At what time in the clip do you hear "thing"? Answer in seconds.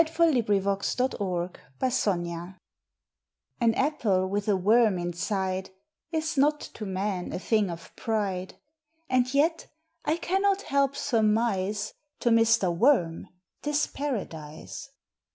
7.37-7.69